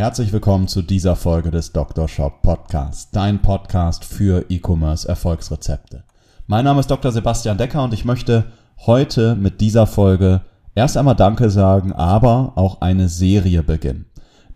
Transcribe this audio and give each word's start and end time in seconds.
Herzlich 0.00 0.32
willkommen 0.32 0.66
zu 0.66 0.80
dieser 0.80 1.14
Folge 1.14 1.50
des 1.50 1.72
Dr. 1.72 2.08
Shop 2.08 2.40
Podcast, 2.40 3.10
dein 3.12 3.42
Podcast 3.42 4.02
für 4.02 4.46
E-Commerce 4.48 5.06
Erfolgsrezepte. 5.06 6.04
Mein 6.46 6.64
Name 6.64 6.80
ist 6.80 6.90
Dr. 6.90 7.12
Sebastian 7.12 7.58
Decker 7.58 7.84
und 7.84 7.92
ich 7.92 8.06
möchte 8.06 8.46
heute 8.86 9.36
mit 9.36 9.60
dieser 9.60 9.86
Folge 9.86 10.40
erst 10.74 10.96
einmal 10.96 11.16
Danke 11.16 11.50
sagen, 11.50 11.92
aber 11.92 12.54
auch 12.56 12.80
eine 12.80 13.10
Serie 13.10 13.62
beginnen. 13.62 14.06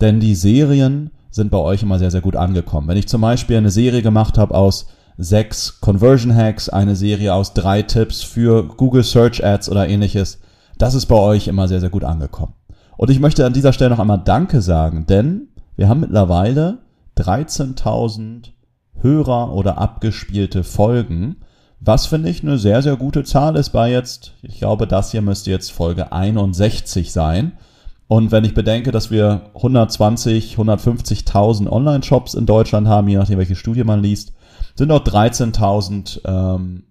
Denn 0.01 0.19
die 0.19 0.33
Serien 0.33 1.11
sind 1.29 1.51
bei 1.51 1.59
euch 1.59 1.83
immer 1.83 1.99
sehr, 1.99 2.09
sehr 2.09 2.21
gut 2.21 2.35
angekommen. 2.35 2.87
Wenn 2.87 2.97
ich 2.97 3.07
zum 3.07 3.21
Beispiel 3.21 3.57
eine 3.57 3.69
Serie 3.69 4.01
gemacht 4.01 4.39
habe 4.39 4.55
aus 4.55 4.87
sechs 5.15 5.79
Conversion 5.79 6.35
Hacks, 6.35 6.69
eine 6.69 6.95
Serie 6.95 7.35
aus 7.35 7.53
drei 7.53 7.83
Tipps 7.83 8.23
für 8.23 8.63
Google 8.63 9.03
Search 9.03 9.45
Ads 9.45 9.69
oder 9.69 9.87
ähnliches, 9.87 10.39
das 10.79 10.95
ist 10.95 11.05
bei 11.05 11.17
euch 11.19 11.47
immer 11.47 11.67
sehr, 11.67 11.81
sehr 11.81 11.91
gut 11.91 12.03
angekommen. 12.03 12.55
Und 12.97 13.09
ich 13.09 13.19
möchte 13.19 13.45
an 13.45 13.53
dieser 13.53 13.73
Stelle 13.73 13.91
noch 13.91 13.99
einmal 13.99 14.21
Danke 14.23 14.61
sagen, 14.61 15.05
denn 15.05 15.49
wir 15.75 15.89
haben 15.89 15.99
mittlerweile 16.01 16.79
13.000 17.17 18.51
Hörer 19.01 19.53
oder 19.53 19.77
abgespielte 19.77 20.63
Folgen, 20.63 21.37
was 21.79 22.07
finde 22.07 22.29
ich 22.29 22.41
eine 22.41 22.57
sehr, 22.57 22.81
sehr 22.81 22.95
gute 22.95 23.23
Zahl 23.23 23.55
ist 23.57 23.69
bei 23.69 23.91
jetzt, 23.91 24.33
ich 24.41 24.57
glaube, 24.59 24.87
das 24.87 25.11
hier 25.11 25.21
müsste 25.21 25.51
jetzt 25.51 25.71
Folge 25.71 26.11
61 26.11 27.11
sein. 27.11 27.53
Und 28.07 28.31
wenn 28.31 28.45
ich 28.45 28.53
bedenke, 28.53 28.91
dass 28.91 29.11
wir 29.11 29.51
120, 29.55 30.55
150.000 30.57 31.67
Online-Shops 31.67 32.33
in 32.33 32.45
Deutschland 32.45 32.87
haben, 32.87 33.07
je 33.07 33.17
nachdem, 33.17 33.39
welche 33.39 33.55
Studie 33.55 33.83
man 33.83 34.01
liest, 34.01 34.33
sind 34.75 34.91
auch 34.91 35.03
13.000 35.03 36.21
ähm, 36.25 36.83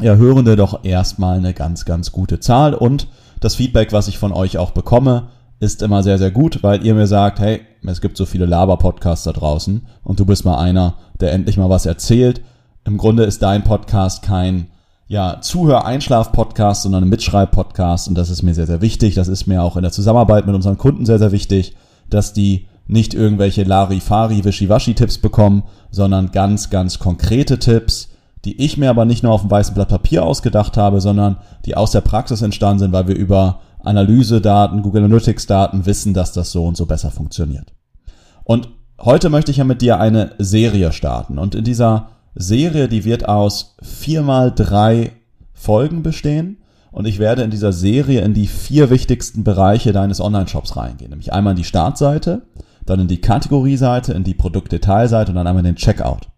ja, 0.00 0.16
Hörende 0.16 0.56
doch 0.56 0.84
erstmal 0.84 1.36
eine 1.36 1.52
ganz, 1.52 1.84
ganz 1.84 2.10
gute 2.10 2.40
Zahl. 2.40 2.74
Und 2.74 3.08
das 3.40 3.54
Feedback, 3.56 3.92
was 3.92 4.08
ich 4.08 4.18
von 4.18 4.32
euch 4.32 4.58
auch 4.58 4.70
bekomme, 4.70 5.28
ist 5.58 5.82
immer 5.82 6.02
sehr, 6.02 6.18
sehr 6.18 6.30
gut, 6.30 6.62
weil 6.62 6.84
ihr 6.84 6.94
mir 6.94 7.06
sagt, 7.06 7.40
hey, 7.40 7.60
es 7.86 8.00
gibt 8.00 8.16
so 8.16 8.24
viele 8.26 8.46
Laber-Podcasts 8.46 9.24
da 9.24 9.32
draußen 9.32 9.86
und 10.02 10.20
du 10.20 10.24
bist 10.24 10.44
mal 10.44 10.58
einer, 10.58 10.94
der 11.20 11.32
endlich 11.32 11.56
mal 11.56 11.68
was 11.68 11.86
erzählt. 11.86 12.42
Im 12.84 12.96
Grunde 12.96 13.24
ist 13.24 13.42
dein 13.42 13.62
Podcast 13.62 14.22
kein 14.22 14.68
ja, 15.06 15.40
Zuhör-Einschlaf-Podcast, 15.40 16.82
sondern 16.82 17.04
ein 17.04 17.10
Mitschreib-Podcast 17.10 18.08
und 18.08 18.14
das 18.14 18.30
ist 18.30 18.42
mir 18.42 18.54
sehr, 18.54 18.66
sehr 18.66 18.80
wichtig. 18.80 19.14
Das 19.14 19.28
ist 19.28 19.46
mir 19.46 19.62
auch 19.62 19.76
in 19.76 19.82
der 19.82 19.92
Zusammenarbeit 19.92 20.46
mit 20.46 20.54
unseren 20.54 20.78
Kunden 20.78 21.04
sehr, 21.04 21.18
sehr 21.18 21.32
wichtig, 21.32 21.74
dass 22.08 22.32
die 22.32 22.68
nicht 22.86 23.12
irgendwelche 23.12 23.64
Larifari, 23.64 24.44
Wischiwaschi-Tipps 24.44 25.18
bekommen, 25.18 25.64
sondern 25.90 26.30
ganz, 26.30 26.70
ganz 26.70 26.98
konkrete 26.98 27.58
Tipps, 27.58 28.09
die 28.44 28.62
ich 28.62 28.76
mir 28.76 28.90
aber 28.90 29.04
nicht 29.04 29.22
nur 29.22 29.32
auf 29.32 29.42
dem 29.42 29.50
weißen 29.50 29.74
Blatt 29.74 29.88
Papier 29.88 30.24
ausgedacht 30.24 30.76
habe, 30.76 31.00
sondern 31.00 31.36
die 31.66 31.76
aus 31.76 31.90
der 31.90 32.00
Praxis 32.00 32.42
entstanden 32.42 32.78
sind, 32.80 32.92
weil 32.92 33.08
wir 33.08 33.16
über 33.16 33.60
Analysedaten, 33.82 34.82
Google 34.82 35.04
Analytics 35.04 35.46
Daten 35.46 35.86
wissen, 35.86 36.14
dass 36.14 36.32
das 36.32 36.52
so 36.52 36.64
und 36.64 36.76
so 36.76 36.86
besser 36.86 37.10
funktioniert. 37.10 37.72
Und 38.44 38.68
heute 39.00 39.30
möchte 39.30 39.50
ich 39.50 39.58
ja 39.58 39.64
mit 39.64 39.82
dir 39.82 40.00
eine 40.00 40.32
Serie 40.38 40.92
starten. 40.92 41.38
Und 41.38 41.54
in 41.54 41.64
dieser 41.64 42.08
Serie, 42.34 42.88
die 42.88 43.04
wird 43.04 43.28
aus 43.28 43.76
vier 43.82 44.22
mal 44.22 44.52
drei 44.52 45.12
Folgen 45.52 46.02
bestehen. 46.02 46.58
Und 46.92 47.06
ich 47.06 47.18
werde 47.18 47.42
in 47.42 47.50
dieser 47.50 47.72
Serie 47.72 48.22
in 48.22 48.34
die 48.34 48.48
vier 48.48 48.90
wichtigsten 48.90 49.44
Bereiche 49.44 49.92
deines 49.92 50.20
Online-Shops 50.20 50.76
reingehen. 50.76 51.10
Nämlich 51.10 51.32
einmal 51.32 51.52
in 51.52 51.58
die 51.58 51.64
Startseite, 51.64 52.42
dann 52.84 53.00
in 53.00 53.08
die 53.08 53.20
Kategorieseite, 53.20 54.12
in 54.12 54.24
die 54.24 54.34
Produktdetailseite 54.34 55.30
und 55.30 55.36
dann 55.36 55.46
einmal 55.46 55.64
in 55.64 55.74
den 55.74 55.76
Checkout. 55.76 56.28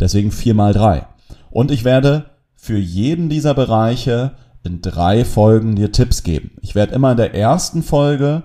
Deswegen 0.00 0.32
vier 0.32 0.54
mal 0.54 0.72
drei. 0.72 1.06
Und 1.54 1.70
ich 1.70 1.84
werde 1.84 2.24
für 2.56 2.76
jeden 2.76 3.28
dieser 3.28 3.54
Bereiche 3.54 4.32
in 4.64 4.82
drei 4.82 5.24
Folgen 5.24 5.76
dir 5.76 5.92
Tipps 5.92 6.24
geben. 6.24 6.50
Ich 6.62 6.74
werde 6.74 6.94
immer 6.94 7.12
in 7.12 7.16
der 7.16 7.32
ersten 7.32 7.84
Folge 7.84 8.42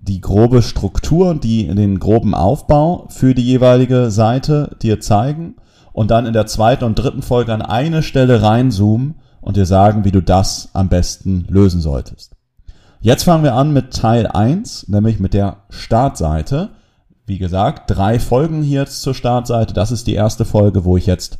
die 0.00 0.20
grobe 0.20 0.62
Struktur, 0.62 1.36
die 1.36 1.68
den 1.68 2.00
groben 2.00 2.34
Aufbau 2.34 3.06
für 3.10 3.32
die 3.32 3.44
jeweilige 3.44 4.10
Seite 4.10 4.76
dir 4.82 4.98
zeigen 4.98 5.54
und 5.92 6.10
dann 6.10 6.26
in 6.26 6.32
der 6.32 6.46
zweiten 6.46 6.82
und 6.82 6.96
dritten 6.96 7.22
Folge 7.22 7.54
an 7.54 7.62
eine 7.62 8.02
Stelle 8.02 8.42
reinzoomen 8.42 9.14
und 9.40 9.56
dir 9.56 9.64
sagen, 9.64 10.04
wie 10.04 10.10
du 10.10 10.20
das 10.20 10.70
am 10.72 10.88
besten 10.88 11.46
lösen 11.48 11.80
solltest. 11.80 12.34
Jetzt 13.00 13.22
fangen 13.22 13.44
wir 13.44 13.54
an 13.54 13.72
mit 13.72 13.94
Teil 13.94 14.26
1, 14.26 14.88
nämlich 14.88 15.20
mit 15.20 15.32
der 15.32 15.58
Startseite. 15.70 16.70
Wie 17.24 17.38
gesagt, 17.38 17.88
drei 17.88 18.18
Folgen 18.18 18.64
hier 18.64 18.80
jetzt 18.80 19.02
zur 19.02 19.14
Startseite. 19.14 19.74
Das 19.74 19.92
ist 19.92 20.08
die 20.08 20.14
erste 20.14 20.44
Folge, 20.44 20.84
wo 20.84 20.96
ich 20.96 21.06
jetzt 21.06 21.38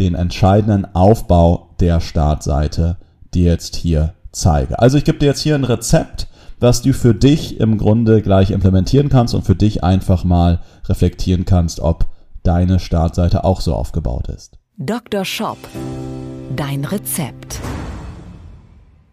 den 0.00 0.14
entscheidenden 0.14 0.94
Aufbau 0.94 1.70
der 1.78 2.00
Startseite 2.00 2.96
dir 3.34 3.52
jetzt 3.52 3.76
hier 3.76 4.14
zeige. 4.32 4.78
Also 4.78 4.98
ich 4.98 5.04
gebe 5.04 5.18
dir 5.18 5.26
jetzt 5.26 5.40
hier 5.40 5.54
ein 5.54 5.64
Rezept, 5.64 6.26
was 6.58 6.82
du 6.82 6.92
für 6.92 7.14
dich 7.14 7.60
im 7.60 7.78
Grunde 7.78 8.22
gleich 8.22 8.50
implementieren 8.50 9.08
kannst 9.08 9.34
und 9.34 9.44
für 9.44 9.54
dich 9.54 9.84
einfach 9.84 10.24
mal 10.24 10.60
reflektieren 10.88 11.44
kannst, 11.44 11.80
ob 11.80 12.06
deine 12.42 12.78
Startseite 12.78 13.44
auch 13.44 13.60
so 13.60 13.74
aufgebaut 13.74 14.28
ist. 14.28 14.58
Dr. 14.76 15.24
Shop. 15.24 15.58
Dein 16.56 16.84
Rezept. 16.84 17.60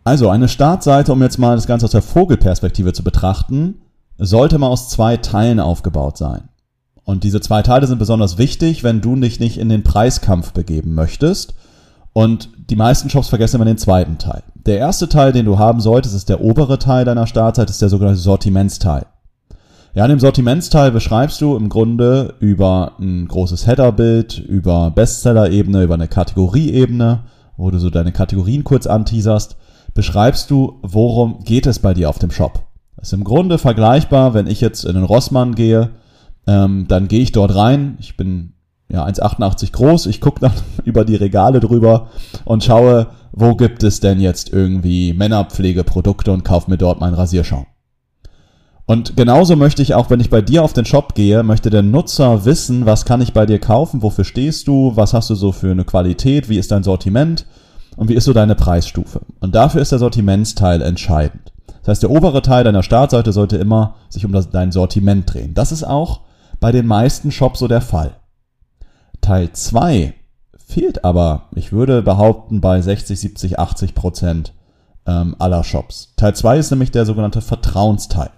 Also 0.03 0.29
eine 0.29 0.47
Startseite, 0.47 1.11
um 1.11 1.21
jetzt 1.21 1.37
mal 1.37 1.55
das 1.55 1.67
Ganze 1.67 1.85
aus 1.85 1.91
der 1.91 2.01
Vogelperspektive 2.01 2.93
zu 2.93 3.03
betrachten, 3.03 3.81
sollte 4.17 4.57
mal 4.57 4.67
aus 4.67 4.89
zwei 4.89 5.17
Teilen 5.17 5.59
aufgebaut 5.59 6.17
sein. 6.17 6.49
Und 7.07 7.23
diese 7.23 7.39
zwei 7.39 7.61
Teile 7.61 7.87
sind 7.87 7.99
besonders 7.99 8.37
wichtig, 8.37 8.83
wenn 8.83 8.99
du 8.99 9.15
dich 9.15 9.39
nicht 9.39 9.57
in 9.57 9.69
den 9.69 9.81
Preiskampf 9.81 10.51
begeben 10.51 10.93
möchtest. 10.93 11.53
Und 12.11 12.49
die 12.69 12.75
meisten 12.75 13.09
Shops 13.09 13.29
vergessen 13.29 13.55
immer 13.55 13.63
den 13.63 13.77
zweiten 13.77 14.17
Teil. 14.17 14.43
Der 14.55 14.77
erste 14.77 15.07
Teil, 15.07 15.31
den 15.31 15.45
du 15.45 15.57
haben 15.57 15.79
solltest, 15.79 16.13
ist 16.13 16.27
der 16.27 16.41
obere 16.41 16.79
Teil 16.79 17.05
deiner 17.05 17.25
Startseite, 17.25 17.71
ist 17.71 17.81
der 17.81 17.87
sogenannte 17.87 18.19
Sortimentsteil. 18.19 19.05
Ja, 19.93 20.03
in 20.03 20.09
dem 20.09 20.19
Sortimentsteil 20.19 20.91
beschreibst 20.91 21.39
du 21.39 21.55
im 21.55 21.69
Grunde 21.69 22.33
über 22.41 22.97
ein 22.99 23.29
großes 23.29 23.67
Headerbild, 23.67 24.39
über 24.39 24.91
Bestseller-Ebene, 24.91 25.83
über 25.83 25.93
eine 25.93 26.09
Kategorieebene, 26.09 27.23
wo 27.55 27.71
du 27.71 27.79
so 27.79 27.89
deine 27.89 28.11
Kategorien 28.11 28.65
kurz 28.65 28.85
anteaserst, 28.85 29.55
beschreibst 29.93 30.51
du, 30.51 30.79
worum 30.81 31.39
geht 31.45 31.67
es 31.67 31.79
bei 31.79 31.93
dir 31.93 32.09
auf 32.09 32.19
dem 32.19 32.31
Shop. 32.31 32.65
Das 32.97 33.07
ist 33.07 33.13
im 33.13 33.23
Grunde 33.23 33.59
vergleichbar, 33.59 34.33
wenn 34.33 34.47
ich 34.47 34.59
jetzt 34.59 34.83
in 34.83 34.95
den 34.95 35.05
Rossmann 35.05 35.55
gehe 35.55 35.91
ähm, 36.47 36.85
dann 36.87 37.07
gehe 37.07 37.21
ich 37.21 37.31
dort 37.31 37.53
rein. 37.53 37.97
Ich 37.99 38.17
bin 38.17 38.53
ja 38.89 39.05
1,88 39.05 39.71
groß. 39.73 40.05
Ich 40.07 40.21
gucke 40.21 40.39
dann 40.39 40.53
über 40.85 41.05
die 41.05 41.15
Regale 41.15 41.59
drüber 41.59 42.07
und 42.45 42.63
schaue, 42.63 43.07
wo 43.31 43.55
gibt 43.55 43.83
es 43.83 43.99
denn 43.99 44.19
jetzt 44.19 44.51
irgendwie 44.51 45.13
Männerpflegeprodukte 45.13 46.31
und 46.31 46.43
kaufe 46.43 46.71
mir 46.71 46.77
dort 46.77 46.99
meinen 46.99 47.13
Rasierschaum. 47.13 47.67
Und 48.85 49.17
genauso 49.17 49.57
möchte 49.57 49.81
ich 49.81 49.95
auch, 49.95 50.09
wenn 50.09 50.21
ich 50.21 50.29
bei 50.29 50.41
dir 50.41 50.63
auf 50.63 50.71
den 50.71 50.85
Shop 50.85 51.13
gehe, 51.13 51.43
möchte 51.43 51.69
der 51.69 51.81
Nutzer 51.81 52.45
wissen, 52.45 52.85
was 52.85 53.03
kann 53.03 53.19
ich 53.19 53.33
bei 53.33 53.45
dir 53.45 53.59
kaufen, 53.59 54.01
wofür 54.01 54.23
stehst 54.23 54.65
du, 54.69 54.93
was 54.95 55.13
hast 55.13 55.29
du 55.29 55.35
so 55.35 55.51
für 55.51 55.71
eine 55.71 55.83
Qualität, 55.83 56.47
wie 56.47 56.57
ist 56.57 56.71
dein 56.71 56.83
Sortiment 56.83 57.45
und 57.97 58.07
wie 58.07 58.13
ist 58.13 58.23
so 58.23 58.31
deine 58.31 58.55
Preisstufe. 58.55 59.19
Und 59.41 59.55
dafür 59.55 59.81
ist 59.81 59.91
der 59.91 59.99
Sortimentsteil 59.99 60.81
entscheidend. 60.81 61.51
Das 61.81 61.89
heißt, 61.89 62.03
der 62.03 62.11
obere 62.11 62.41
Teil 62.41 62.63
deiner 62.63 62.81
Startseite 62.81 63.33
sollte 63.33 63.57
immer 63.57 63.95
sich 64.07 64.25
um 64.25 64.31
das, 64.31 64.51
dein 64.51 64.71
Sortiment 64.71 65.33
drehen. 65.33 65.53
Das 65.53 65.73
ist 65.73 65.83
auch 65.83 66.21
bei 66.59 66.71
den 66.71 66.87
meisten 66.87 67.31
Shops 67.31 67.59
so 67.59 67.67
der 67.67 67.81
Fall. 67.81 68.15
Teil 69.21 69.51
2 69.51 70.13
fehlt 70.57 71.03
aber, 71.05 71.49
ich 71.55 71.71
würde 71.71 72.01
behaupten, 72.01 72.61
bei 72.61 72.81
60, 72.81 73.19
70, 73.19 73.59
80 73.59 73.95
Prozent 73.95 74.53
ähm, 75.05 75.35
aller 75.39 75.63
Shops. 75.63 76.13
Teil 76.17 76.35
2 76.35 76.57
ist 76.57 76.71
nämlich 76.71 76.91
der 76.91 77.05
sogenannte 77.05 77.41
Vertrauensteil. 77.41 78.29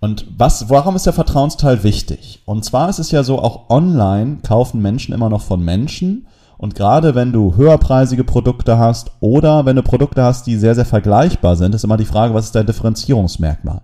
Und 0.00 0.26
was, 0.36 0.70
warum 0.70 0.96
ist 0.96 1.06
der 1.06 1.12
Vertrauensteil 1.12 1.82
wichtig? 1.82 2.42
Und 2.46 2.64
zwar 2.64 2.88
ist 2.88 3.00
es 3.00 3.10
ja 3.10 3.22
so, 3.22 3.40
auch 3.40 3.68
online 3.68 4.38
kaufen 4.46 4.80
Menschen 4.80 5.12
immer 5.12 5.28
noch 5.28 5.42
von 5.42 5.62
Menschen. 5.64 6.28
Und 6.56 6.74
gerade 6.74 7.14
wenn 7.14 7.32
du 7.32 7.56
höherpreisige 7.56 8.24
Produkte 8.24 8.78
hast 8.78 9.10
oder 9.20 9.66
wenn 9.66 9.76
du 9.76 9.82
Produkte 9.82 10.22
hast, 10.22 10.46
die 10.46 10.56
sehr, 10.56 10.74
sehr 10.74 10.84
vergleichbar 10.84 11.56
sind, 11.56 11.74
ist 11.74 11.84
immer 11.84 11.96
die 11.96 12.04
Frage, 12.04 12.34
was 12.34 12.46
ist 12.46 12.54
dein 12.54 12.66
Differenzierungsmerkmal? 12.66 13.82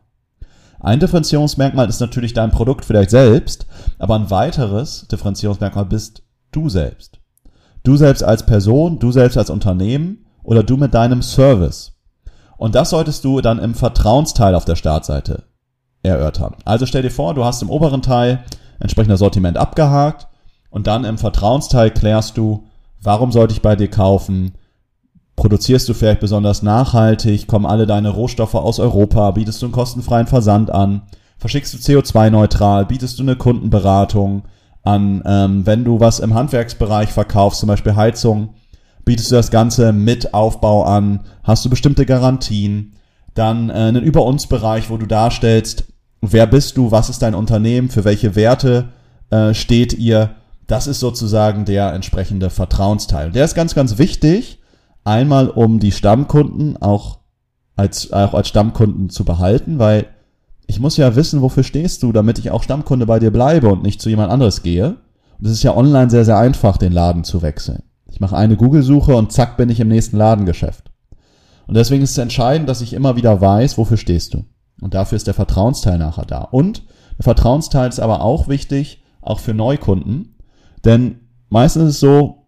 Ein 0.85 1.01
Differenzierungsmerkmal 1.01 1.89
ist 1.89 2.01
natürlich 2.01 2.35
dein 2.35 2.51
Produkt 2.51 2.85
vielleicht 2.85 3.11
selbst, 3.11 3.67
aber 3.99 4.17
ein 4.17 4.31
weiteres 4.31 5.09
Differenzierungsmerkmal 5.09 5.87
bist 5.87 6.23
du 6.53 6.69
selbst. 6.69 7.21
Du 7.83 7.97
selbst 7.97 8.23
als 8.23 8.45
Person, 8.47 8.99
du 8.99 9.11
selbst 9.11 9.39
als 9.39 9.51
Unternehmen 9.51 10.27
oder 10.43 10.63
du 10.63 10.77
mit 10.77 10.95
deinem 10.95 11.23
Service. 11.23 11.93
Und 12.59 12.75
das 12.75 12.91
solltest 12.91 13.25
du 13.25 13.41
dann 13.41 13.59
im 13.59 13.75
Vertrauensteil 13.75 14.55
auf 14.55 14.67
der 14.67 14.77
Startseite 14.77 15.45
erörtern. 16.03 16.55
Also 16.65 16.87
stell 16.87 17.03
dir 17.03 17.11
vor, 17.11 17.35
du 17.35 17.45
hast 17.45 17.63
im 17.63 17.71
oberen 17.71 18.03
Teil 18.03 18.45
entsprechender 18.79 19.17
Sortiment 19.17 19.57
abgehakt 19.57 20.29
und 20.71 20.87
dann 20.87 21.05
im 21.05 21.19
Vertrauensteil 21.19 21.91
klärst 21.91 22.37
du, 22.37 22.67
Warum 23.05 23.33
sollte 23.33 23.53
ich 23.53 23.61
bei 23.61 23.77
dir 23.77 23.89
kaufen? 23.89 24.55
Produzierst 25.37 25.89
du 25.89 25.95
vielleicht 25.95 26.21
besonders 26.21 26.63
nachhaltig? 26.63 27.47
Kommen 27.49 27.67
alle 27.67 27.87
deine 27.87 28.11
Rohstoffe 28.11 28.55
aus 28.55 28.79
Europa? 28.79 29.33
Bietest 29.33 29.61
du 29.63 29.67
einen 29.67 29.73
kostenfreien 29.73 30.27
Versand 30.27 30.71
an? 30.71 31.03
Verschickst 31.39 31.75
du 31.75 31.79
CO2-neutral? 31.79 32.87
Bietest 32.87 33.19
du 33.19 33.23
eine 33.23 33.37
Kundenberatung 33.37 34.45
an? 34.85 35.23
Ähm, 35.27 35.67
wenn 35.67 35.85
du 35.85 35.99
was 35.99 36.21
im 36.21 36.35
Handwerksbereich 36.35 37.11
verkaufst, 37.11 37.61
zum 37.61 37.67
Beispiel 37.67 37.97
Heizung, 37.97 38.55
bietest 39.05 39.31
du 39.31 39.35
das 39.35 39.51
Ganze 39.51 39.93
mit 39.93 40.33
Aufbau 40.35 40.85
an? 40.85 41.21
Hast 41.43 41.65
du 41.65 41.71
bestimmte 41.71 42.07
Garantien? 42.07 42.95
Dann 43.35 43.71
äh, 43.71 43.73
einen 43.73 44.05
Über-uns-Bereich, 44.05 44.89
wo 44.89 44.97
du 44.97 45.07
darstellst, 45.07 45.85
wer 46.21 46.47
bist 46.47 46.77
du, 46.77 46.93
was 46.93 47.11
ist 47.11 47.23
dein 47.23 47.35
Unternehmen, 47.35 47.91
für 47.91 48.05
welche 48.05 48.37
Werte 48.37 48.91
äh, 49.31 49.53
steht 49.53 49.93
ihr? 49.95 50.31
Das 50.67 50.87
ist 50.87 51.01
sozusagen 51.01 51.65
der 51.65 51.93
entsprechende 51.93 52.49
Vertrauensteil. 52.49 53.33
Der 53.33 53.45
ist 53.45 53.55
ganz, 53.55 53.75
ganz 53.75 53.99
wichtig, 53.99 54.61
einmal 55.05 55.49
um 55.49 55.79
die 55.79 55.93
Stammkunden 55.93 56.77
auch 56.81 57.19
als, 57.77 58.13
auch 58.13 58.35
als 58.35 58.49
Stammkunden 58.49 59.11
zu 59.11 59.25
behalten, 59.25 59.79
weil 59.79 60.07
ich 60.67 60.81
muss 60.81 60.97
ja 60.97 61.15
wissen, 61.15 61.43
wofür 61.43 61.63
stehst 61.63 62.03
du, 62.03 62.13
damit 62.13 62.39
ich 62.39 62.51
auch 62.51 62.63
Stammkunde 62.63 63.07
bei 63.07 63.19
dir 63.19 63.31
bleibe 63.31 63.69
und 63.69 63.83
nicht 63.83 64.01
zu 64.01 64.09
jemand 64.09 64.33
anderes 64.33 64.63
gehe. 64.63 64.97
Und 65.39 65.47
es 65.47 65.53
ist 65.53 65.63
ja 65.63 65.77
online 65.77 66.11
sehr, 66.11 66.25
sehr 66.25 66.39
einfach, 66.39 66.79
den 66.79 66.93
Laden 66.93 67.25
zu 67.25 67.43
wechseln. 67.43 67.83
Ich 68.11 68.21
mache 68.21 68.37
eine 68.37 68.57
Google-Suche 68.57 69.15
und 69.15 69.33
zack 69.33 69.57
bin 69.57 69.69
ich 69.69 69.81
im 69.81 69.89
nächsten 69.89 70.17
Ladengeschäft. 70.17 70.91
Und 71.67 71.77
deswegen 71.77 72.03
ist 72.03 72.13
es 72.13 72.19
entscheidend, 72.19 72.69
dass 72.69 72.81
ich 72.81 72.93
immer 72.93 73.17
wieder 73.17 73.41
weiß, 73.41 73.77
wofür 73.77 73.97
stehst 73.97 74.35
du. 74.35 74.45
Und 74.81 74.95
dafür 74.95 75.17
ist 75.17 75.27
der 75.27 75.35
Vertrauensteil 75.35 75.99
nachher 75.99 76.25
da. 76.25 76.43
Und 76.43 76.85
der 77.19 77.25
Vertrauensteil 77.25 77.89
ist 77.89 78.01
aber 78.01 78.23
auch 78.23 78.49
wichtig, 78.49 79.03
auch 79.21 79.41
für 79.41 79.55
Neukunden. 79.55 80.37
Denn 80.85 81.21
meistens 81.49 81.85
ist 81.85 81.95
es 81.95 82.01
so, 82.01 82.44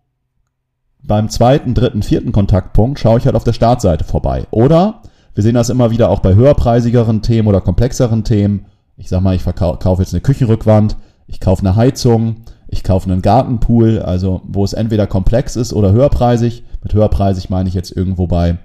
beim 1.07 1.29
zweiten, 1.29 1.75
dritten, 1.75 2.03
vierten 2.03 2.33
Kontaktpunkt 2.33 2.99
schaue 2.99 3.19
ich 3.19 3.27
halt 3.27 3.37
auf 3.37 3.45
der 3.45 3.53
Startseite 3.53 4.05
vorbei. 4.05 4.47
Oder 4.51 5.03
wir 5.35 5.43
sehen 5.43 5.55
das 5.55 5.71
immer 5.71 5.91
wieder 5.91 6.11
auch 6.11 6.21
bei 6.21 6.35
höherpreisigeren 6.35 7.23
Themen 7.23 7.49
oder 7.49 7.61
komplexeren 7.61 8.25
Themen. 8.25 8.67
Ich 8.97 9.09
sag 9.09 9.21
mal, 9.21 9.35
ich 9.35 9.43
verkaufe 9.43 10.03
jetzt 10.03 10.15
eine 10.15 10.23
Küchenrückwand, 10.23 10.97
ich 11.27 11.41
kaufe 11.41 11.61
eine 11.61 11.77
Heizung, 11.77 12.37
ich 12.69 12.83
kaufe 12.83 13.11
einen 13.11 13.23
Gartenpool, 13.23 14.01
also 14.01 14.41
wo 14.45 14.65
es 14.65 14.73
entweder 14.73 15.07
komplex 15.07 15.55
ist 15.55 15.73
oder 15.73 15.93
höherpreisig. 15.93 16.65
Mit 16.83 16.95
höherpreisig 16.95 17.51
meine 17.51 17.69
ich 17.69 17.75
jetzt 17.75 17.95
irgendwo 17.95 18.27
bei, 18.27 18.59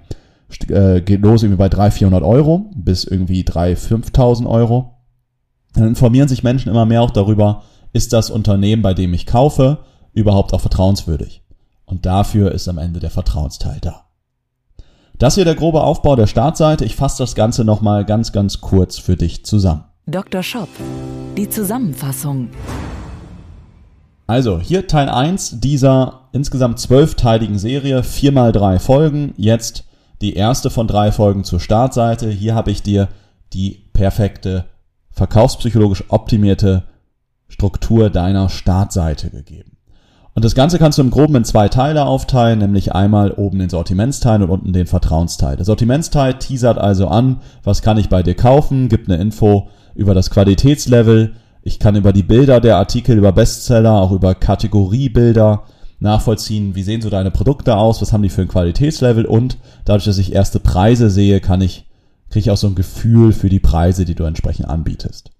äh, 0.68 1.00
geht 1.00 1.22
los 1.22 1.42
irgendwie 1.42 1.58
bei 1.58 1.68
300, 1.68 1.94
400 1.94 2.22
Euro 2.24 2.70
bis 2.74 3.04
irgendwie 3.04 3.42
3.000, 3.42 4.10
5.000 4.12 4.46
Euro. 4.48 4.94
Dann 5.74 5.88
informieren 5.88 6.28
sich 6.28 6.42
Menschen 6.42 6.70
immer 6.70 6.86
mehr 6.86 7.02
auch 7.02 7.10
darüber, 7.10 7.62
ist 7.92 8.12
das 8.12 8.30
Unternehmen, 8.30 8.82
bei 8.82 8.94
dem 8.94 9.14
ich 9.14 9.26
kaufe, 9.26 9.78
überhaupt 10.12 10.52
auch 10.52 10.60
vertrauenswürdig. 10.60 11.41
Und 11.92 12.06
dafür 12.06 12.52
ist 12.52 12.70
am 12.70 12.78
Ende 12.78 13.00
der 13.00 13.10
Vertrauensteil 13.10 13.76
da. 13.82 14.06
Das 15.18 15.34
hier 15.34 15.44
der 15.44 15.54
grobe 15.54 15.82
Aufbau 15.82 16.16
der 16.16 16.26
Startseite. 16.26 16.86
Ich 16.86 16.96
fasse 16.96 17.22
das 17.22 17.34
Ganze 17.34 17.66
nochmal 17.66 18.06
ganz, 18.06 18.32
ganz 18.32 18.62
kurz 18.62 18.96
für 18.96 19.14
dich 19.14 19.44
zusammen. 19.44 19.84
Dr. 20.06 20.42
Shop, 20.42 20.70
die 21.36 21.50
Zusammenfassung. 21.50 22.48
Also, 24.26 24.58
hier 24.58 24.86
Teil 24.86 25.10
1 25.10 25.60
dieser 25.60 26.30
insgesamt 26.32 26.78
zwölfteiligen 26.78 27.58
Serie, 27.58 28.02
viermal 28.02 28.52
drei 28.52 28.78
Folgen. 28.78 29.34
Jetzt 29.36 29.84
die 30.22 30.32
erste 30.32 30.70
von 30.70 30.86
drei 30.86 31.12
Folgen 31.12 31.44
zur 31.44 31.60
Startseite. 31.60 32.30
Hier 32.30 32.54
habe 32.54 32.70
ich 32.70 32.82
dir 32.82 33.08
die 33.52 33.90
perfekte, 33.92 34.64
verkaufspsychologisch 35.10 36.04
optimierte 36.08 36.84
Struktur 37.48 38.08
deiner 38.08 38.48
Startseite 38.48 39.28
gegeben. 39.28 39.71
Und 40.34 40.44
das 40.44 40.54
Ganze 40.54 40.78
kannst 40.78 40.96
du 40.96 41.02
im 41.02 41.10
Groben 41.10 41.36
in 41.36 41.44
zwei 41.44 41.68
Teile 41.68 42.06
aufteilen, 42.06 42.60
nämlich 42.60 42.94
einmal 42.94 43.32
oben 43.32 43.58
den 43.58 43.68
Sortimentsteil 43.68 44.42
und 44.42 44.48
unten 44.48 44.72
den 44.72 44.86
Vertrauensteil. 44.86 45.56
Der 45.56 45.66
Sortimentsteil 45.66 46.34
teasert 46.34 46.78
also 46.78 47.08
an, 47.08 47.40
was 47.62 47.82
kann 47.82 47.98
ich 47.98 48.08
bei 48.08 48.22
dir 48.22 48.34
kaufen, 48.34 48.88
gibt 48.88 49.10
eine 49.10 49.20
Info 49.20 49.68
über 49.94 50.14
das 50.14 50.30
Qualitätslevel. 50.30 51.34
Ich 51.62 51.78
kann 51.78 51.96
über 51.96 52.14
die 52.14 52.22
Bilder 52.22 52.60
der 52.60 52.78
Artikel, 52.78 53.18
über 53.18 53.32
Bestseller, 53.32 53.92
auch 53.92 54.10
über 54.10 54.34
Kategoriebilder 54.34 55.64
nachvollziehen, 56.00 56.74
wie 56.74 56.82
sehen 56.82 57.02
so 57.02 57.10
deine 57.10 57.30
Produkte 57.30 57.76
aus, 57.76 58.00
was 58.00 58.12
haben 58.12 58.22
die 58.22 58.30
für 58.30 58.42
ein 58.42 58.48
Qualitätslevel 58.48 59.26
und 59.26 59.58
dadurch, 59.84 60.06
dass 60.06 60.18
ich 60.18 60.32
erste 60.32 60.60
Preise 60.60 61.10
sehe, 61.10 61.40
kann 61.40 61.60
ich, 61.60 61.86
kriege 62.30 62.40
ich 62.40 62.50
auch 62.50 62.56
so 62.56 62.66
ein 62.66 62.74
Gefühl 62.74 63.32
für 63.32 63.50
die 63.50 63.60
Preise, 63.60 64.04
die 64.04 64.14
du 64.14 64.24
entsprechend 64.24 64.68
anbietest. 64.68 65.30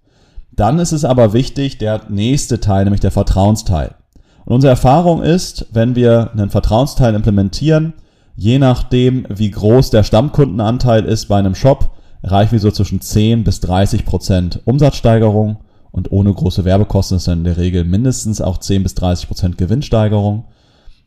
Dann 0.53 0.79
ist 0.79 0.93
es 0.93 1.05
aber 1.05 1.33
wichtig, 1.33 1.79
der 1.79 2.03
nächste 2.11 2.61
Teil, 2.61 2.85
nämlich 2.85 3.00
der 3.00 3.11
Vertrauensteil. 3.11 3.95
Und 4.44 4.55
unsere 4.55 4.71
Erfahrung 4.71 5.23
ist, 5.23 5.67
wenn 5.73 5.94
wir 5.94 6.31
einen 6.33 6.50
Vertrauensteil 6.50 7.15
implementieren, 7.15 7.94
je 8.35 8.59
nachdem, 8.59 9.27
wie 9.29 9.50
groß 9.50 9.91
der 9.91 10.03
Stammkundenanteil 10.03 11.05
ist 11.05 11.27
bei 11.27 11.39
einem 11.39 11.55
Shop, 11.55 11.91
erreichen 12.23 12.53
wir 12.53 12.61
so 12.61 12.71
zwischen 12.71 13.00
10 13.00 13.44
bis 13.44 13.61
30 13.61 14.05
Prozent 14.05 14.61
Umsatzsteigerung 14.65 15.59
und 15.91 16.11
ohne 16.11 16.33
große 16.33 16.65
Werbekosten 16.65 17.19
ist 17.19 17.29
dann 17.29 17.39
in 17.39 17.44
der 17.44 17.59
Regel 17.59 17.85
mindestens 17.85 18.41
auch 18.41 18.59
10 18.59 18.83
bis 18.83 18.94
30 18.94 19.29
Prozent 19.29 19.59
Gewinnsteigerung, 19.59 20.45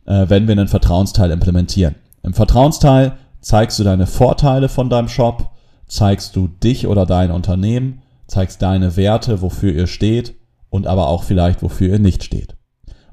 äh, 0.05 0.25
wenn 0.27 0.47
wir 0.47 0.53
einen 0.53 0.67
Vertrauensteil 0.67 1.31
implementieren. 1.31 1.95
Im 2.23 2.33
Vertrauensteil 2.33 3.13
zeigst 3.41 3.79
du 3.79 3.83
deine 3.83 4.07
Vorteile 4.07 4.69
von 4.69 4.89
deinem 4.89 5.07
Shop, 5.07 5.51
zeigst 5.87 6.35
du 6.35 6.47
dich 6.47 6.87
oder 6.87 7.05
dein 7.05 7.31
Unternehmen, 7.31 8.01
zeigst 8.27 8.61
deine 8.61 8.95
Werte, 8.95 9.41
wofür 9.41 9.73
ihr 9.73 9.87
steht 9.87 10.35
und 10.69 10.87
aber 10.87 11.07
auch 11.07 11.23
vielleicht, 11.23 11.61
wofür 11.61 11.89
ihr 11.89 11.99
nicht 11.99 12.23
steht. 12.23 12.54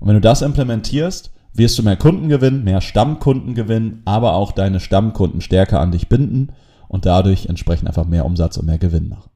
Und 0.03 0.09
wenn 0.09 0.15
du 0.17 0.21
das 0.21 0.43
implementierst, 0.43 1.31
wirst 1.55 1.79
du 1.79 1.85
mehr 1.85 1.97
Kunden 1.97 2.29
gewinnen, 2.29 2.65
mehr 2.65 2.81
Stammkunden 2.81 3.55
gewinnen, 3.55 4.03
aber 4.05 4.35
auch 4.35 4.51
deine 4.51 4.81
Stammkunden 4.81 5.41
stärker 5.41 5.79
an 5.79 5.93
dich 5.93 6.09
binden 6.09 6.51
und 6.89 7.07
dadurch 7.07 7.47
entsprechend 7.47 7.87
einfach 7.87 8.05
mehr 8.05 8.27
Umsatz 8.27 8.57
und 8.57 8.67
mehr 8.67 8.79
Gewinn 8.79 9.09
machen. 9.09 9.31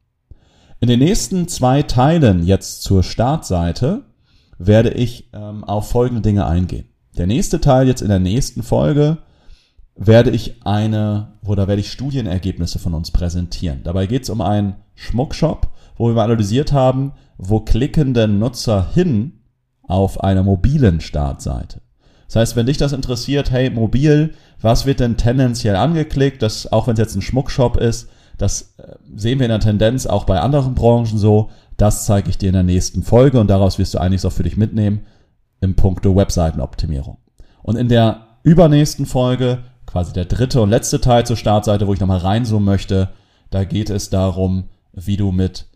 In 0.81 0.89
den 0.89 0.99
nächsten 0.99 1.47
zwei 1.47 1.83
Teilen 1.83 2.45
jetzt 2.45 2.83
zur 2.83 3.05
Startseite 3.05 4.07
werde 4.59 4.91
ich 4.91 5.31
ähm, 5.33 5.63
auf 5.63 5.89
folgende 5.89 6.23
Dinge 6.23 6.47
eingehen. 6.47 6.89
Der 7.17 7.29
nächste 7.29 7.61
Teil 7.61 7.87
jetzt 7.87 8.03
in 8.03 8.09
der 8.09 8.19
nächsten 8.19 8.65
Folge 8.65 9.19
werde 9.95 10.31
ich 10.31 10.67
eine 10.67 11.35
oder 11.47 11.69
werde 11.69 11.81
ich 11.81 11.93
Studienergebnisse 11.93 12.81
von 12.81 12.93
uns 12.93 13.13
präsentieren. 13.13 13.85
Dabei 13.85 14.07
geht 14.07 14.25
es 14.25 14.31
um 14.31 14.41
einen 14.41 14.75
Schmuckshop, 14.97 15.69
wo 15.97 16.13
wir 16.13 16.23
analysiert 16.25 16.73
haben, 16.73 17.13
wo 17.39 17.61
klicken 17.61 18.15
denn 18.15 18.41
Nutzer 18.41 18.91
hin 18.93 19.36
auf 19.89 20.23
einer 20.23 20.43
mobilen 20.43 21.01
Startseite. 21.01 21.81
Das 22.27 22.37
heißt, 22.37 22.57
wenn 22.57 22.67
dich 22.67 22.77
das 22.77 22.93
interessiert, 22.93 23.51
hey, 23.51 23.71
mobil, 23.71 24.35
was 24.61 24.87
wird 24.87 25.01
denn 25.01 25.17
tendenziell 25.17 25.77
angeklickt? 25.77 26.43
Das, 26.43 26.73
auch 26.73 26.87
wenn 26.87 26.95
es 26.95 26.99
jetzt 26.99 27.15
ein 27.15 27.23
Schmuckshop 27.23 27.77
ist, 27.77 28.09
das 28.39 28.75
äh, 28.79 28.97
sehen 29.15 29.39
wir 29.39 29.47
in 29.47 29.51
der 29.51 29.61
Tendenz 29.61 30.07
auch 30.07 30.25
bei 30.25 30.41
anderen 30.41 30.75
Branchen 30.75 31.19
so. 31.19 31.51
Das 31.77 32.07
zeige 32.07 32.31
ich 32.31 32.39
dir 32.39 32.49
in 32.49 32.55
der 32.55 32.63
nächsten 32.63 33.03
Folge 33.03 33.39
und 33.41 33.49
daraus 33.49 33.79
wirst 33.79 33.95
du 33.95 33.99
einiges 33.99 34.25
auch 34.25 34.33
für 34.33 34.43
dich 34.43 34.57
mitnehmen 34.57 35.07
im 35.61 35.75
Punkto 35.75 36.17
Webseitenoptimierung. 36.17 37.19
Und 37.63 37.77
in 37.77 37.89
der 37.89 38.39
übernächsten 38.43 39.07
Folge, 39.07 39.59
quasi 39.87 40.13
der 40.13 40.25
dritte 40.25 40.61
und 40.63 40.71
letzte 40.71 41.01
Teil 41.01 41.27
zur 41.27 41.37
Startseite, 41.37 41.87
wo 41.87 41.95
ich 41.95 42.01
nochmal 42.01 42.19
reinzoomen 42.19 42.65
möchte, 42.65 43.11
da 43.51 43.65
geht 43.65 43.91
es 43.91 44.11
darum, 44.11 44.65
wie 44.93 45.17
du 45.17 45.33
mit 45.33 45.67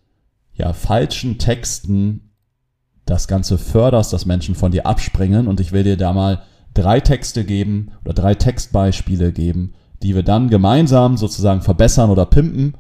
ja, 0.54 0.73
falschen 0.73 1.38
Texten 1.38 2.29
das 3.10 3.28
Ganze 3.28 3.58
förderst, 3.58 4.12
dass 4.12 4.26
Menschen 4.26 4.54
von 4.54 4.72
dir 4.72 4.86
abspringen. 4.86 5.48
Und 5.48 5.60
ich 5.60 5.72
will 5.72 5.84
dir 5.84 5.96
da 5.96 6.12
mal 6.12 6.42
drei 6.74 7.00
Texte 7.00 7.44
geben 7.44 7.90
oder 8.04 8.14
drei 8.14 8.34
Textbeispiele 8.34 9.32
geben, 9.32 9.74
die 10.02 10.14
wir 10.14 10.22
dann 10.22 10.48
gemeinsam 10.48 11.16
sozusagen 11.16 11.62
verbessern 11.62 12.10
oder 12.10 12.26
pimpen 12.26 12.74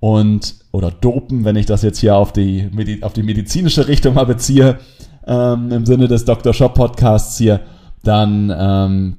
und 0.00 0.56
oder 0.72 0.90
dopen, 0.90 1.44
wenn 1.44 1.56
ich 1.56 1.66
das 1.66 1.82
jetzt 1.82 2.00
hier 2.00 2.16
auf 2.16 2.32
die, 2.32 3.00
auf 3.02 3.12
die 3.12 3.22
medizinische 3.22 3.88
Richtung 3.88 4.14
mal 4.14 4.26
beziehe, 4.26 4.78
ähm, 5.26 5.72
im 5.72 5.86
Sinne 5.86 6.08
des 6.08 6.24
Dr. 6.24 6.52
Shop 6.52 6.74
Podcasts 6.74 7.38
hier, 7.38 7.62
dann 8.02 8.52
ähm, 8.56 9.16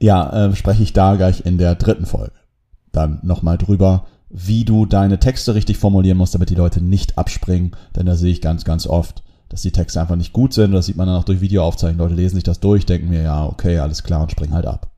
ja, 0.00 0.48
äh, 0.48 0.54
spreche 0.54 0.82
ich 0.82 0.92
da 0.92 1.16
gleich 1.16 1.46
in 1.46 1.58
der 1.58 1.74
dritten 1.76 2.06
Folge 2.06 2.34
dann 2.92 3.20
nochmal 3.22 3.58
drüber, 3.58 4.06
wie 4.28 4.64
du 4.64 4.86
deine 4.86 5.18
Texte 5.18 5.54
richtig 5.54 5.78
formulieren 5.78 6.18
musst, 6.18 6.34
damit 6.34 6.50
die 6.50 6.54
Leute 6.54 6.82
nicht 6.82 7.18
abspringen, 7.18 7.72
denn 7.96 8.06
da 8.06 8.14
sehe 8.14 8.32
ich 8.32 8.40
ganz, 8.40 8.64
ganz 8.64 8.86
oft, 8.86 9.22
dass 9.52 9.60
die 9.60 9.70
Texte 9.70 10.00
einfach 10.00 10.16
nicht 10.16 10.32
gut 10.32 10.54
sind. 10.54 10.72
Das 10.72 10.86
sieht 10.86 10.96
man 10.96 11.06
dann 11.06 11.16
auch 11.16 11.24
durch 11.24 11.42
Videoaufzeichnungen. 11.42 12.08
Leute 12.08 12.20
lesen 12.20 12.36
sich 12.36 12.44
das 12.44 12.58
durch, 12.58 12.86
denken 12.86 13.10
mir, 13.10 13.22
ja, 13.22 13.44
okay, 13.44 13.78
alles 13.78 14.02
klar 14.02 14.22
und 14.22 14.30
springen 14.30 14.54
halt 14.54 14.66
ab. 14.66 14.90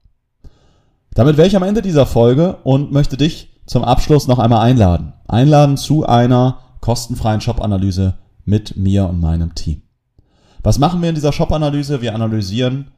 Damit 1.14 1.36
wäre 1.36 1.48
ich 1.48 1.56
am 1.56 1.64
Ende 1.64 1.82
dieser 1.82 2.06
Folge 2.06 2.58
und 2.62 2.92
möchte 2.92 3.16
dich 3.16 3.48
zum 3.66 3.82
Abschluss 3.82 4.28
noch 4.28 4.38
einmal 4.38 4.60
einladen. 4.60 5.12
Einladen 5.26 5.76
zu 5.76 6.06
einer 6.06 6.58
kostenfreien 6.80 7.40
Shop-Analyse 7.40 8.14
mit 8.44 8.76
mir 8.76 9.08
und 9.08 9.20
meinem 9.20 9.56
Team. 9.56 9.82
Was 10.62 10.78
machen 10.78 11.02
wir 11.02 11.08
in 11.08 11.16
dieser 11.16 11.32
Shop-Analyse? 11.32 12.00
Wir 12.00 12.14
analysieren 12.14 12.92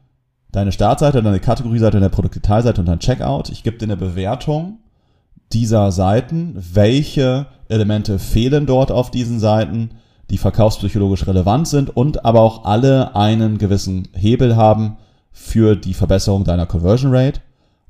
deine 0.51 0.71
Startseite, 0.71 1.23
deine 1.23 1.39
Kategorieseite, 1.39 1.97
deine 1.97 2.11
Produktdetailseite 2.11 2.81
und 2.81 2.87
dein 2.87 2.99
Checkout. 2.99 3.49
Ich 3.49 3.63
gebe 3.63 3.77
dir 3.77 3.85
eine 3.85 3.97
Bewertung 3.97 4.77
dieser 5.53 5.91
Seiten, 5.91 6.53
welche 6.55 7.47
Elemente 7.67 8.19
fehlen 8.19 8.67
dort 8.67 8.91
auf 8.91 9.09
diesen 9.09 9.39
Seiten, 9.39 9.89
die 10.29 10.37
verkaufspsychologisch 10.37 11.25
relevant 11.27 11.67
sind 11.67 11.95
und 11.95 12.25
aber 12.25 12.41
auch 12.41 12.65
alle 12.65 13.15
einen 13.15 13.57
gewissen 13.57 14.09
Hebel 14.13 14.55
haben 14.55 14.97
für 15.31 15.75
die 15.75 15.93
Verbesserung 15.93 16.43
deiner 16.43 16.65
Conversion 16.65 17.13
Rate. 17.13 17.41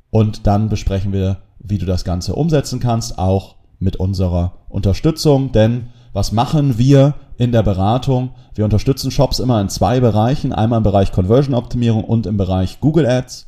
Und 0.09 0.47
dann 0.47 0.69
besprechen 0.69 1.13
wir, 1.13 1.37
wie 1.59 1.77
du 1.77 1.85
das 1.85 2.03
Ganze 2.03 2.35
umsetzen 2.35 2.79
kannst, 2.79 3.17
auch 3.17 3.55
mit 3.79 3.97
unserer 3.97 4.53
Unterstützung. 4.69 5.51
Denn 5.51 5.87
was 6.13 6.31
machen 6.31 6.77
wir 6.77 7.15
in 7.37 7.51
der 7.51 7.63
Beratung? 7.63 8.31
Wir 8.55 8.65
unterstützen 8.65 9.11
Shops 9.11 9.39
immer 9.39 9.61
in 9.61 9.69
zwei 9.69 9.99
Bereichen. 9.99 10.53
Einmal 10.53 10.77
im 10.77 10.83
Bereich 10.83 11.11
Conversion 11.11 11.55
Optimierung 11.55 12.03
und 12.03 12.25
im 12.25 12.37
Bereich 12.37 12.79
Google 12.79 13.05
Ads. 13.05 13.47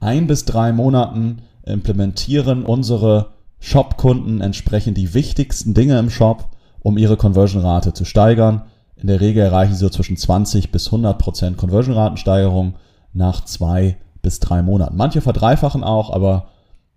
Ein 0.00 0.26
bis 0.26 0.44
drei 0.44 0.72
Monaten 0.72 1.42
implementieren 1.64 2.64
unsere 2.64 3.30
Shop-Kunden 3.60 4.40
entsprechend 4.40 4.96
die 4.96 5.14
wichtigsten 5.14 5.74
Dinge 5.74 5.98
im 5.98 6.10
Shop, 6.10 6.48
um 6.88 6.96
ihre 6.96 7.18
Conversion-Rate 7.18 7.92
zu 7.92 8.06
steigern. 8.06 8.62
In 8.96 9.08
der 9.08 9.20
Regel 9.20 9.44
erreichen 9.44 9.74
sie 9.74 9.80
so 9.80 9.90
zwischen 9.90 10.16
20 10.16 10.72
bis 10.72 10.86
100 10.86 11.18
Prozent 11.18 11.56
Conversion-Ratensteigerung 11.58 12.76
nach 13.12 13.44
zwei 13.44 13.98
bis 14.22 14.40
drei 14.40 14.62
Monaten. 14.62 14.96
Manche 14.96 15.20
verdreifachen 15.20 15.84
auch, 15.84 16.10
aber 16.10 16.48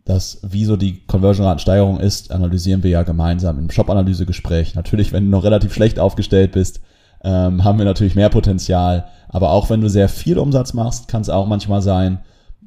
das, 0.06 0.40
wie 0.44 0.64
so 0.64 0.78
die 0.78 1.06
Conversion-Ratensteigerung 1.06 2.00
ist, 2.00 2.32
analysieren 2.32 2.84
wir 2.84 2.90
ja 2.90 3.04
gemeinsam 3.04 3.60
im 3.60 3.70
Shop-Analyse-Gespräch. 3.70 4.76
Natürlich, 4.76 5.12
wenn 5.12 5.26
du 5.26 5.30
noch 5.30 5.44
relativ 5.44 5.74
schlecht 5.74 6.00
aufgestellt 6.00 6.54
bist, 6.54 6.80
ähm, 7.24 7.66
haben 7.66 7.78
wir 7.78 7.86
natürlich 7.86 8.16
mehr 8.16 8.30
Potenzial. 8.30 9.10
Aber 9.28 9.52
auch 9.52 9.70
wenn 9.70 9.82
du 9.82 9.90
sehr 9.90 10.08
viel 10.08 10.40
Umsatz 10.40 10.74
machst, 10.74 11.10
kann 11.10 11.22
es 11.22 11.30
auch 11.30 11.48
manchmal 11.48 11.82
sein, 11.82 12.20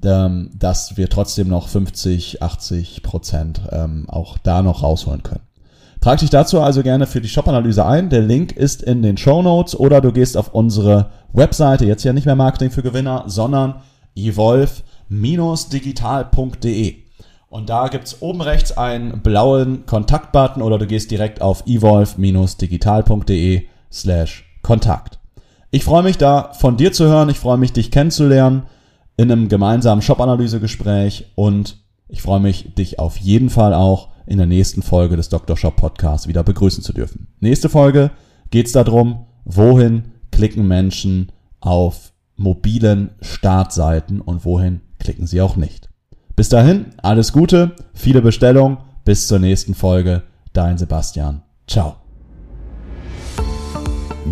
ähm, 0.05 0.51
dass 0.59 0.99
wir 0.99 1.09
trotzdem 1.09 1.49
noch 1.49 1.69
50, 1.69 2.43
80 2.43 3.03
Prozent 3.03 3.63
ähm, 3.71 4.05
auch 4.11 4.37
da 4.37 4.61
noch 4.61 4.83
rausholen 4.83 5.23
können. 5.23 5.41
Trag 6.05 6.19
dich 6.19 6.29
dazu 6.29 6.61
also 6.61 6.83
gerne 6.83 7.07
für 7.07 7.23
die 7.23 7.31
Shop-Analyse 7.31 7.87
ein. 7.87 8.11
Der 8.11 8.21
Link 8.21 8.53
ist 8.53 8.83
in 8.83 9.01
den 9.01 9.17
Show 9.17 9.41
Notes 9.41 9.75
oder 9.75 10.03
du 10.03 10.13
gehst 10.13 10.37
auf 10.37 10.53
unsere 10.53 11.09
Webseite, 11.33 11.87
jetzt 11.87 12.05
ja 12.05 12.13
nicht 12.13 12.27
mehr 12.27 12.37
Marketing 12.37 12.71
für 12.71 12.83
Gewinner, 12.83 13.25
sondern 13.27 13.77
evolve-digital.de. 14.15 16.97
Und 17.49 17.71
da 17.71 17.89
gibt's 17.89 18.21
oben 18.21 18.43
rechts 18.43 18.77
einen 18.77 19.23
blauen 19.23 19.87
Kontaktbutton 19.87 20.61
oder 20.61 20.77
du 20.77 20.87
gehst 20.87 21.11
direkt 21.11 21.41
auf 21.41 21.67
evolve-digital.de 21.67 23.63
slash 23.91 24.45
Kontakt. 24.61 25.19
Ich 25.71 25.85
freue 25.85 26.03
mich 26.03 26.19
da 26.19 26.53
von 26.53 26.77
dir 26.77 26.93
zu 26.93 27.07
hören, 27.07 27.31
ich 27.31 27.39
freue 27.39 27.57
mich 27.57 27.73
dich 27.73 27.91
kennenzulernen 27.91 28.65
in 29.17 29.33
einem 29.33 29.49
gemeinsamen 29.49 30.03
Shop-Analyse-Gespräch 30.03 31.33
und 31.35 31.79
ich 32.09 32.21
freue 32.21 32.41
mich, 32.41 32.75
dich 32.75 32.99
auf 32.99 33.17
jeden 33.17 33.49
Fall 33.49 33.73
auch 33.73 34.13
in 34.27 34.39
der 34.39 34.47
nächsten 34.47 34.83
Folge 34.83 35.17
des 35.17 35.29
Dr. 35.29 35.57
Shop 35.57 35.77
Podcasts 35.77 36.29
wieder 36.29 36.43
begrüßen 36.43 36.83
zu 36.83 36.93
dürfen. 36.93 37.29
Nächste 37.41 37.69
Folge 37.69 38.11
geht's 38.51 38.73
darum, 38.73 39.27
wohin 39.45 40.05
klicken 40.31 40.67
Menschen 40.67 41.33
auf 41.61 42.13
mobilen 42.37 43.11
Startseiten 43.21 44.21
und 44.21 44.45
wohin 44.45 44.81
klicken 44.99 45.27
sie 45.27 45.41
auch 45.41 45.57
nicht. 45.57 45.89
Bis 46.37 46.49
dahin, 46.49 46.87
alles 46.97 47.33
Gute, 47.33 47.77
viele 47.93 48.21
Bestellungen, 48.21 48.79
bis 49.05 49.29
zur 49.29 49.39
nächsten 49.39 49.75
Folge. 49.75 50.23
Dein 50.53 50.79
Sebastian. 50.79 51.43
Ciao. 51.67 51.97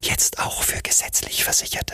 Jetzt 0.04 0.40
auch 0.40 0.64
für 0.64 0.82
gesetzlich 0.82 1.44
Versicherte. 1.44 1.94